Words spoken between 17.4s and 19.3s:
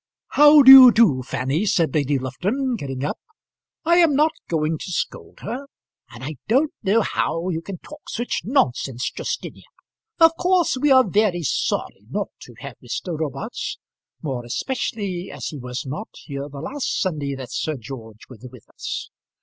Sir George was with us.